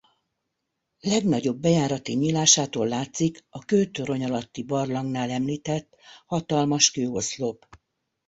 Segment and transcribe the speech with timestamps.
[0.99, 7.65] Legnagyobb bejárati nyílásától látszik a Kőtorony-alatti-barlangnál említett hatalmas kőoszlop.